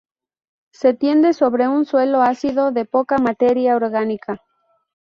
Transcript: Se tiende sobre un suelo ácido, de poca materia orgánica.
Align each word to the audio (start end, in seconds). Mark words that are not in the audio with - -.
Se 0.71 0.95
tiende 0.95 1.31
sobre 1.31 1.67
un 1.67 1.85
suelo 1.85 2.23
ácido, 2.23 2.71
de 2.71 2.85
poca 2.85 3.19
materia 3.19 3.75
orgánica. 3.75 4.41